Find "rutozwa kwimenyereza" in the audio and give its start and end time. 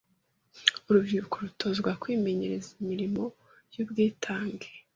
1.45-2.69